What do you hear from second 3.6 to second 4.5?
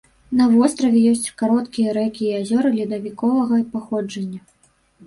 паходжання.